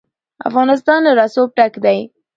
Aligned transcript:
افغانستان 0.47 0.99
له 1.05 1.11
رسوب 1.19 1.49
ډک 1.57 1.73
دی. 1.85 1.99